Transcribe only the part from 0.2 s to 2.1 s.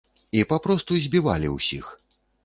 І папросту збівалі ўсіх!